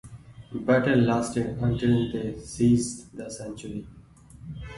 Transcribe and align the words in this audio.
Battle 0.65 0.97
lasted 1.05 1.59
until 1.59 2.11
they 2.11 2.35
seized 2.39 3.15
the 3.15 3.29
sanctuary. 3.29 3.85